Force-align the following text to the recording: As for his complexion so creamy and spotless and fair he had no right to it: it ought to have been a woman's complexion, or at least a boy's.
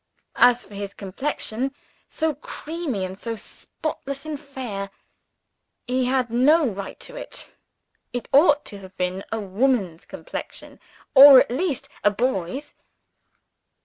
As 0.37 0.65
for 0.65 0.73
his 0.73 0.95
complexion 0.95 1.75
so 2.07 2.33
creamy 2.33 3.05
and 3.05 3.15
spotless 3.15 4.25
and 4.25 4.41
fair 4.41 4.89
he 5.85 6.05
had 6.05 6.31
no 6.31 6.65
right 6.67 6.99
to 7.01 7.15
it: 7.15 7.51
it 8.11 8.27
ought 8.33 8.65
to 8.65 8.79
have 8.79 8.97
been 8.97 9.23
a 9.31 9.39
woman's 9.39 10.05
complexion, 10.05 10.79
or 11.13 11.39
at 11.39 11.51
least 11.51 11.87
a 12.03 12.09
boy's. 12.09 12.73